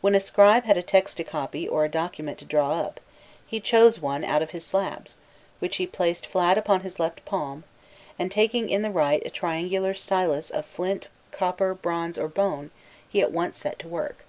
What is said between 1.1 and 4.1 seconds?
to copy or a document to draw up, he chose out